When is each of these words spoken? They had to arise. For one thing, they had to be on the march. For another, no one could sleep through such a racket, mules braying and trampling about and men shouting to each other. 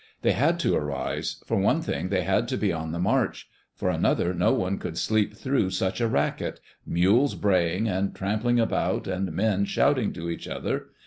They 0.23 0.31
had 0.31 0.59
to 0.61 0.73
arise. 0.73 1.43
For 1.45 1.57
one 1.59 1.83
thing, 1.83 2.09
they 2.09 2.23
had 2.23 2.47
to 2.47 2.57
be 2.57 2.73
on 2.73 2.91
the 2.91 2.97
march. 2.97 3.47
For 3.75 3.91
another, 3.91 4.33
no 4.33 4.51
one 4.51 4.79
could 4.79 4.97
sleep 4.97 5.35
through 5.35 5.69
such 5.69 6.01
a 6.01 6.07
racket, 6.07 6.59
mules 6.87 7.35
braying 7.35 7.87
and 7.87 8.15
trampling 8.15 8.59
about 8.59 9.05
and 9.05 9.31
men 9.31 9.63
shouting 9.65 10.11
to 10.13 10.31
each 10.31 10.47
other. 10.47 10.87